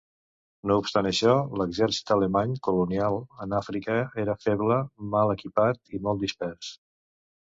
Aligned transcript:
No 0.69 0.75
obstant 0.83 1.07
això, 1.09 1.33
l'exèrcit 1.61 2.13
alemany 2.15 2.55
colonial 2.69 3.19
en 3.45 3.53
Àfrica 3.59 3.97
era 4.25 4.35
feble, 4.47 4.79
mal 5.17 5.35
equipat 5.35 5.97
i 5.99 6.01
molt 6.09 6.25
dispers. 6.25 6.75